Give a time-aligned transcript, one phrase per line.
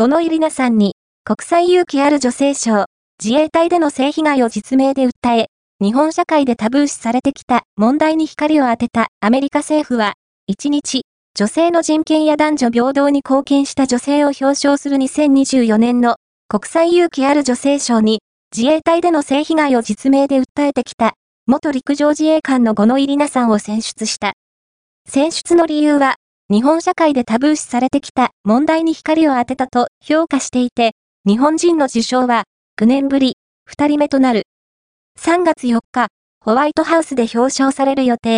[0.00, 2.86] 五ノ井里奈さんに、国際勇気ある女性賞、
[3.22, 10.14] 自衛隊での性被害を実名で訴え、日本社会でタブー視されてきた問題に光を当てたアメリカ政府は、
[10.50, 11.02] 1日、
[11.34, 16.16] 女性の人権や男女平等に貢献した女性を表彰する2024年の
[16.48, 18.20] 国際勇気ある女性賞に、
[18.56, 21.12] 自衛隊での性被害を実名で訴えてきた、
[21.46, 24.32] 元陸上自衛官の五ノ井里奈さんを選出した。
[25.06, 26.16] 選出の理由は、
[26.52, 32.42] 日本社会でタブー視されてきた問題に光を当てたと評価していて、日本人の受賞は
[32.76, 33.36] 9年ぶり、
[33.70, 34.48] 2人目となる。
[35.16, 36.08] 3月4日、
[36.44, 38.30] ホワイトハウスで表彰される予定。